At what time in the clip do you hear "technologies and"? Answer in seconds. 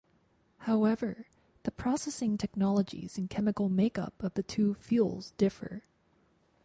2.35-3.29